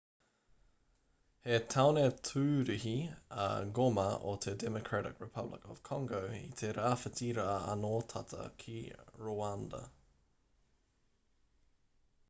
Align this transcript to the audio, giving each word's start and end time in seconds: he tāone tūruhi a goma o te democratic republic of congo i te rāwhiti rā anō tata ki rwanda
he 1.47 1.57
tāone 1.73 1.99
tūruhi 2.29 2.93
a 3.43 3.45
goma 3.79 4.05
o 4.31 4.33
te 4.45 4.55
democratic 4.63 5.21
republic 5.25 5.69
of 5.75 5.83
congo 5.91 6.23
i 6.39 6.49
te 6.63 6.71
rāwhiti 6.79 7.29
rā 7.41 7.47
anō 7.77 7.93
tata 8.17 8.49
ki 8.65 8.79
rwanda 9.27 9.83